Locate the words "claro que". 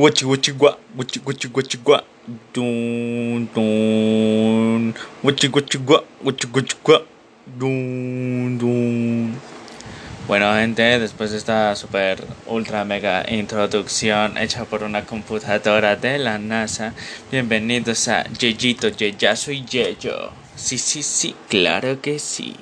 21.50-22.18